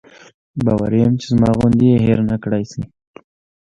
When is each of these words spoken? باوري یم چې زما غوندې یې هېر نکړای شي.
باوري 0.63 0.99
یم 1.03 1.13
چې 1.19 1.25
زما 1.31 1.49
غوندې 1.57 1.85
یې 1.91 1.97
هېر 2.05 2.19
نکړای 2.31 2.63
شي. 2.71 2.81